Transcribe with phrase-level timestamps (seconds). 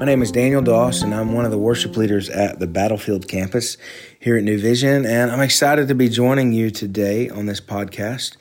[0.00, 3.28] my name is Daniel Doss, and I'm one of the worship leaders at the Battlefield
[3.28, 3.76] campus
[4.18, 5.04] here at New Vision.
[5.04, 8.38] And I'm excited to be joining you today on this podcast.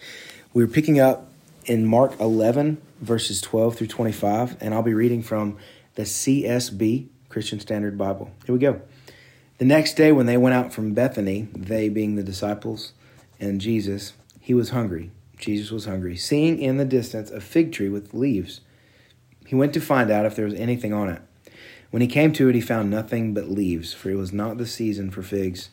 [0.53, 1.29] We're picking up
[1.65, 5.57] in Mark 11, verses 12 through 25, and I'll be reading from
[5.95, 8.31] the CSB, Christian Standard Bible.
[8.45, 8.81] Here we go.
[9.57, 12.93] The next day, when they went out from Bethany, they being the disciples
[13.37, 15.11] and Jesus, he was hungry.
[15.37, 16.15] Jesus was hungry.
[16.15, 18.61] Seeing in the distance a fig tree with leaves,
[19.45, 21.21] he went to find out if there was anything on it.
[21.91, 24.67] When he came to it, he found nothing but leaves, for it was not the
[24.67, 25.69] season for figs.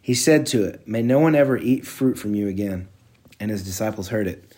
[0.00, 2.88] He said to it, May no one ever eat fruit from you again.
[3.38, 4.56] And his disciples heard it.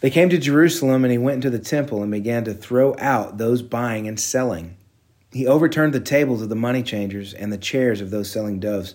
[0.00, 3.38] They came to Jerusalem, and he went into the temple and began to throw out
[3.38, 4.76] those buying and selling.
[5.32, 8.94] He overturned the tables of the money changers and the chairs of those selling doves.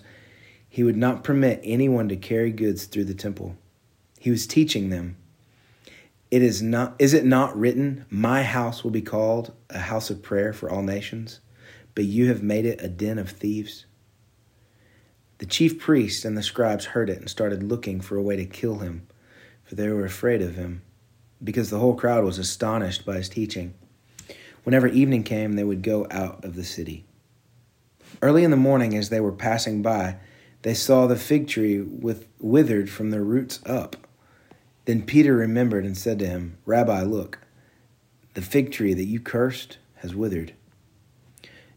[0.68, 3.56] He would not permit anyone to carry goods through the temple.
[4.20, 5.16] He was teaching them.
[6.30, 10.22] It is not is it not written, My house will be called a house of
[10.22, 11.40] prayer for all nations,
[11.94, 13.86] but you have made it a den of thieves?
[15.38, 18.44] The chief priests and the scribes heard it and started looking for a way to
[18.44, 19.06] kill him,
[19.64, 20.82] for they were afraid of him,
[21.42, 23.74] because the whole crowd was astonished by his teaching.
[24.64, 27.06] Whenever evening came, they would go out of the city.
[28.20, 30.16] Early in the morning, as they were passing by,
[30.62, 34.07] they saw the fig tree with withered from the roots up.
[34.88, 37.40] Then Peter remembered and said to him, Rabbi, look,
[38.32, 40.54] the fig tree that you cursed has withered.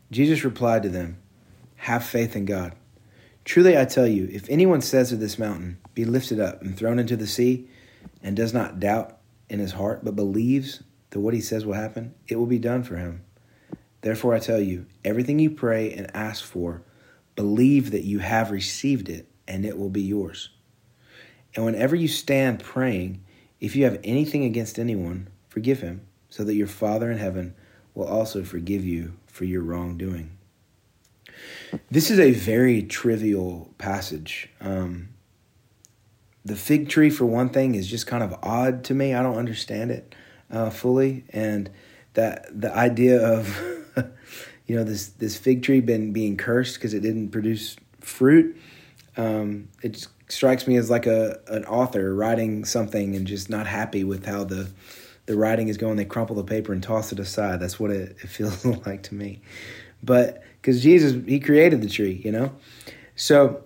[0.10, 1.18] Jesus replied to them,
[1.76, 2.74] Have faith in God.
[3.44, 7.00] Truly I tell you, if anyone says to this mountain, Be lifted up and thrown
[7.00, 7.68] into the sea,
[8.24, 9.18] and does not doubt
[9.50, 12.82] in his heart, but believes that what he says will happen, it will be done
[12.82, 13.26] for him.
[14.00, 16.84] Therefore I tell you, everything you pray and ask for,
[17.36, 20.52] believe that you have received it, and it will be yours.
[21.56, 23.24] And whenever you stand praying,
[23.60, 27.56] if you have anything against anyone, forgive him, so that your Father in heaven
[27.94, 30.38] will also forgive you for your wrongdoing.
[31.90, 34.50] This is a very trivial passage.
[34.60, 35.10] Um,
[36.44, 39.14] the fig tree, for one thing, is just kind of odd to me.
[39.14, 40.16] I don't understand it
[40.50, 41.70] uh, fully, and
[42.14, 43.58] that the idea of
[44.66, 48.58] you know this this fig tree been being cursed because it didn't produce fruit.
[49.18, 54.04] Um, it strikes me as like a an author writing something and just not happy
[54.04, 54.70] with how the
[55.26, 55.98] the writing is going.
[55.98, 57.60] They crumple the paper and toss it aside.
[57.60, 59.42] That's what it, it feels like to me.
[60.04, 62.52] But because Jesus, He created the tree, you know.
[63.16, 63.64] So,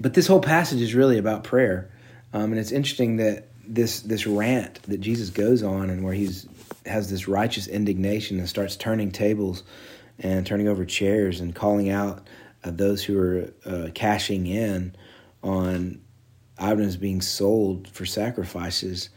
[0.00, 1.90] but this whole passage is really about prayer,
[2.32, 6.46] um, and it's interesting that this this rant that Jesus goes on and where he's
[6.86, 9.62] has this righteous indignation and starts turning tables
[10.18, 12.26] and turning over chairs and calling out
[12.64, 14.94] uh, those who are uh, cashing in
[15.42, 16.00] on
[16.58, 19.10] items being sold for sacrifices.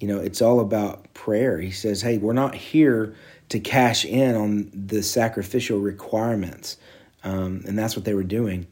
[0.00, 1.58] You know, it's all about prayer.
[1.58, 3.14] He says, "Hey, we're not here
[3.48, 6.76] to cash in on the sacrificial requirements,"
[7.24, 8.66] um, and that's what they were doing.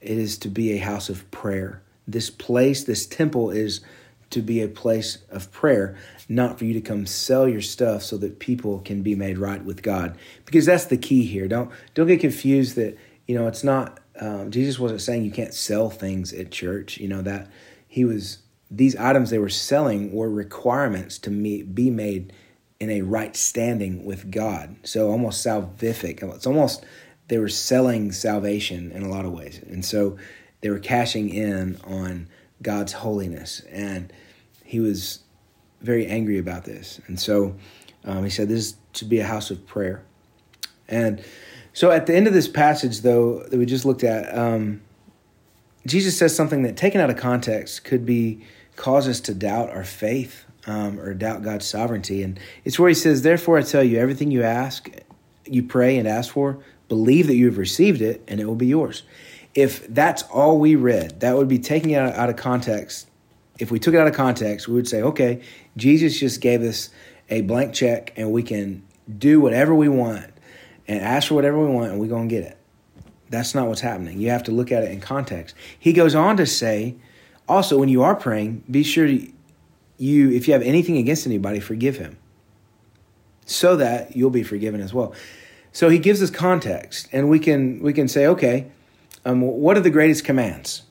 [0.00, 1.82] It is to be a house of prayer.
[2.06, 3.80] This place, this temple, is
[4.30, 5.96] to be a place of prayer,
[6.28, 9.64] not for you to come sell your stuff so that people can be made right
[9.64, 10.16] with God.
[10.44, 11.48] Because that's the key here.
[11.48, 15.54] Don't don't get confused that you know it's not um, Jesus wasn't saying you can't
[15.54, 16.98] sell things at church.
[16.98, 17.48] You know that
[17.86, 18.38] he was
[18.70, 22.32] these items they were selling were requirements to meet, be made
[22.80, 24.76] in a right standing with God.
[24.82, 26.22] So almost salvific.
[26.34, 26.84] It's almost
[27.28, 30.16] they were selling salvation in a lot of ways, and so
[30.60, 32.28] they were cashing in on
[32.62, 33.60] God's holiness.
[33.70, 34.12] And
[34.64, 35.20] he was
[35.80, 37.00] very angry about this.
[37.06, 37.56] And so
[38.04, 40.02] um, he said, This should be a house of prayer.
[40.88, 41.24] And
[41.76, 44.80] so at the end of this passage, though, that we just looked at, um,
[45.86, 48.40] Jesus says something that, taken out of context, could be
[48.76, 52.22] cause us to doubt our faith um, or doubt God's sovereignty.
[52.22, 54.88] And it's where he says, Therefore, I tell you, everything you ask,
[55.44, 56.58] you pray and ask for,
[56.88, 59.02] believe that you have received it, and it will be yours
[59.56, 63.08] if that's all we read, that would be taking it out of context.
[63.58, 65.40] If we took it out of context, we would say, okay,
[65.78, 66.90] Jesus just gave us
[67.30, 68.84] a blank check and we can
[69.18, 70.26] do whatever we want
[70.88, 72.56] and ask for whatever we want and we're going to get it.
[73.28, 74.20] That's not what's happening.
[74.20, 75.54] You have to look at it in context.
[75.78, 76.94] He goes on to say,
[77.48, 79.32] also, when you are praying, be sure to,
[79.98, 82.18] you, if you have anything against anybody, forgive him
[83.46, 85.14] so that you'll be forgiven as well.
[85.72, 88.66] So he gives us context and we can we can say, okay,
[89.24, 90.82] um, what are the greatest commands?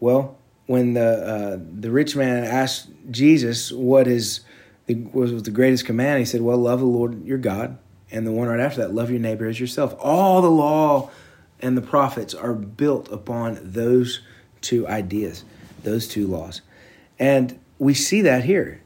[0.00, 4.40] Well, when the uh, the rich man asked Jesus what is
[4.86, 7.78] the, was the greatest command, he said, "Well, love the Lord your God,
[8.14, 11.10] and the one right after that, love your neighbor as yourself." All the law
[11.60, 14.20] and the prophets are built upon those
[14.62, 15.44] two ideas,
[15.82, 16.62] those two laws,
[17.18, 18.80] and we see that here.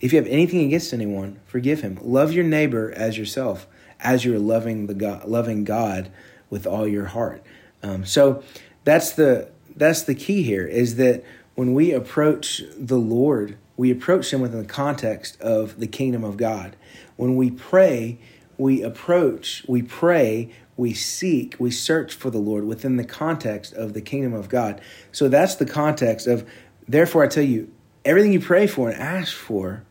[0.00, 1.98] If you have anything against anyone, forgive him.
[2.02, 3.66] Love your neighbor as yourself,
[3.98, 6.10] as you're loving the God, loving God
[6.50, 7.42] with all your heart.
[7.82, 8.42] Um, so
[8.84, 11.22] that's the that's the key here is that
[11.54, 16.36] when we approach the Lord, we approach Him within the context of the kingdom of
[16.36, 16.76] God.
[17.16, 18.18] When we pray,
[18.58, 23.92] we approach, we pray, we seek, we search for the Lord within the context of
[23.92, 24.80] the kingdom of God.
[25.12, 26.48] So that's the context of,
[26.86, 27.72] therefore, I tell you,
[28.04, 29.84] everything you pray for and ask for,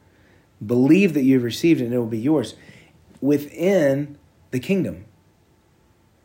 [0.66, 2.56] believe that you've received it and it will be yours
[3.22, 4.18] within
[4.52, 5.06] the kingdom.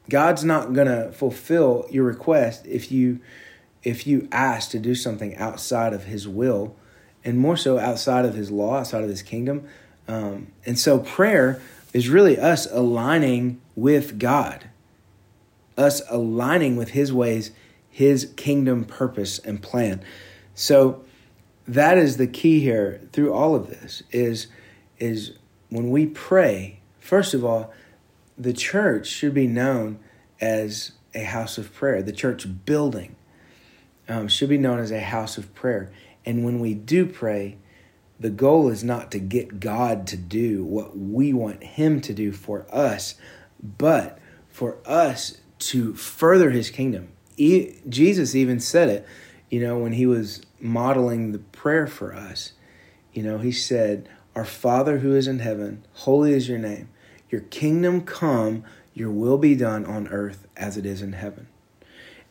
[0.08, 3.20] God's not going to fulfill your request if you
[3.82, 6.76] if you ask to do something outside of his will
[7.24, 9.66] and more so outside of his law, outside of his kingdom.
[10.06, 14.70] Um, and so prayer is really us aligning with God,
[15.76, 17.50] us aligning with his ways,
[17.88, 20.02] his kingdom purpose and plan.
[20.54, 21.04] So
[21.66, 24.48] that is the key here through all of this is
[24.98, 25.32] is
[25.70, 27.72] when we pray, first of all,
[28.36, 29.98] the church should be known
[30.40, 32.02] as a house of prayer.
[32.02, 33.16] The church building
[34.08, 35.90] um, should be known as a house of prayer.
[36.26, 37.56] And when we do pray,
[38.20, 42.32] the goal is not to get God to do what we want Him to do
[42.32, 43.14] for us,
[43.62, 44.18] but
[44.48, 47.08] for us to further His kingdom.
[47.38, 49.06] Jesus even said it,
[49.48, 52.52] you know, when He was modeling the prayer for us.
[53.14, 54.06] You know, He said,
[54.36, 56.90] Our Father who is in heaven, holy is your name.
[57.30, 61.48] Your kingdom come, your will be done on earth as it is in heaven.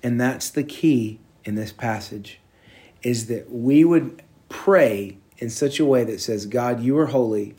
[0.03, 2.39] And that's the key in this passage
[3.01, 7.55] is that we would pray in such a way that says, God, you are holy,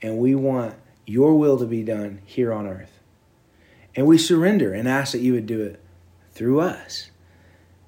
[0.00, 0.74] and we want
[1.06, 3.00] your will to be done here on earth.
[3.96, 5.80] And we surrender and ask that you would do it
[6.32, 7.10] through us.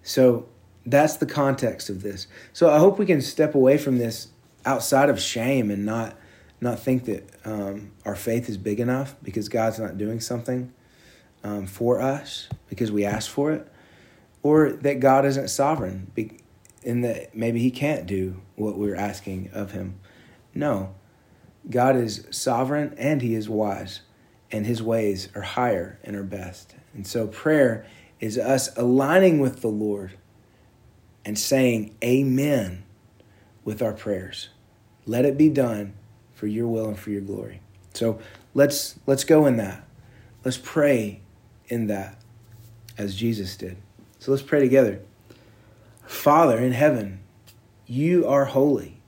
[0.03, 0.49] So
[0.85, 2.27] that's the context of this.
[2.53, 4.29] So I hope we can step away from this
[4.67, 6.17] outside of shame and not
[6.61, 10.73] not think that um, our faith is big enough because God's not doing something
[11.43, 13.71] um, for us because we asked for it,
[14.43, 16.11] or that God isn't sovereign
[16.85, 19.99] in that maybe He can't do what we're asking of Him.
[20.55, 20.95] No,
[21.69, 24.01] God is sovereign and He is wise,
[24.51, 26.75] and His ways are higher and are best.
[26.93, 27.87] And so prayer
[28.21, 30.17] is us aligning with the Lord
[31.25, 32.85] and saying Amen
[33.65, 34.51] with our prayers.
[35.07, 35.95] Let it be done
[36.35, 37.61] for your will and for your glory.
[37.95, 38.19] So
[38.53, 39.87] let's let's go in that.
[40.45, 41.21] Let's pray
[41.69, 42.19] in that
[42.99, 43.77] as Jesus did.
[44.19, 45.01] So let's pray together.
[46.07, 47.21] Father in heaven,
[47.87, 49.01] you are holy.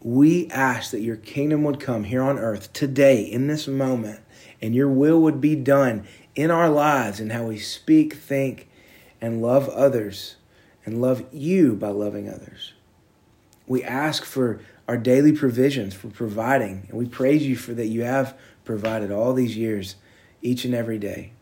[0.00, 4.20] We ask that your kingdom would come here on earth today, in this moment,
[4.60, 8.68] and your will would be done in our lives and how we speak, think,
[9.20, 10.36] and love others
[10.84, 12.74] and love you by loving others.
[13.66, 18.02] We ask for our daily provisions, for providing, and we praise you for that you
[18.02, 19.96] have provided all these years,
[20.42, 21.32] each and every day.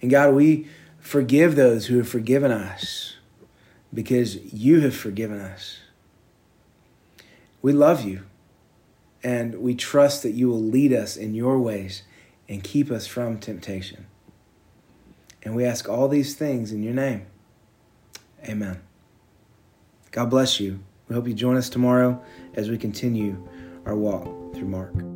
[0.00, 0.68] And God, we
[1.06, 3.14] Forgive those who have forgiven us
[3.94, 5.78] because you have forgiven us.
[7.62, 8.24] We love you
[9.22, 12.02] and we trust that you will lead us in your ways
[12.48, 14.06] and keep us from temptation.
[15.44, 17.26] And we ask all these things in your name.
[18.44, 18.80] Amen.
[20.10, 20.80] God bless you.
[21.08, 22.20] We hope you join us tomorrow
[22.54, 23.48] as we continue
[23.84, 24.24] our walk
[24.56, 25.15] through Mark.